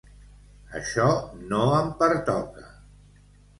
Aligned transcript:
Això 0.79 1.05
no 1.53 1.61
em 1.83 1.93
pertoca. 2.01 2.69